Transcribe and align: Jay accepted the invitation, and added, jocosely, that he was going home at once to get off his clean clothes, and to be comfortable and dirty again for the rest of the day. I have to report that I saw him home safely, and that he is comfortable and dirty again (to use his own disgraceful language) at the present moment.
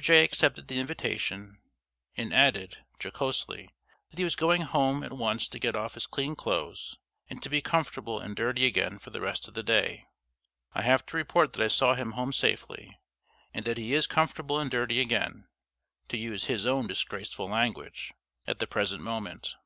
Jay 0.00 0.24
accepted 0.24 0.68
the 0.68 0.80
invitation, 0.80 1.58
and 2.16 2.32
added, 2.32 2.78
jocosely, 2.98 3.68
that 4.08 4.16
he 4.16 4.24
was 4.24 4.34
going 4.34 4.62
home 4.62 5.04
at 5.04 5.12
once 5.12 5.46
to 5.46 5.58
get 5.58 5.76
off 5.76 5.92
his 5.92 6.06
clean 6.06 6.34
clothes, 6.34 6.96
and 7.28 7.42
to 7.42 7.50
be 7.50 7.60
comfortable 7.60 8.18
and 8.18 8.34
dirty 8.34 8.64
again 8.64 8.98
for 8.98 9.10
the 9.10 9.20
rest 9.20 9.46
of 9.48 9.52
the 9.52 9.62
day. 9.62 10.06
I 10.72 10.80
have 10.80 11.04
to 11.08 11.16
report 11.18 11.52
that 11.52 11.62
I 11.62 11.68
saw 11.68 11.92
him 11.94 12.12
home 12.12 12.32
safely, 12.32 12.98
and 13.52 13.66
that 13.66 13.76
he 13.76 13.92
is 13.92 14.06
comfortable 14.06 14.58
and 14.58 14.70
dirty 14.70 14.98
again 14.98 15.46
(to 16.08 16.16
use 16.16 16.46
his 16.46 16.64
own 16.64 16.86
disgraceful 16.86 17.48
language) 17.50 18.14
at 18.46 18.60
the 18.60 18.66
present 18.66 19.02
moment. 19.02 19.56